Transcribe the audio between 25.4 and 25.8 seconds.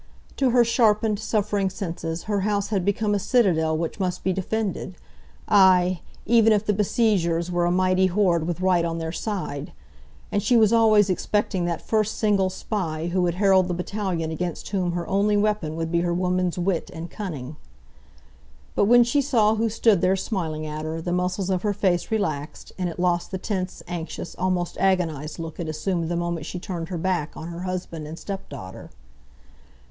it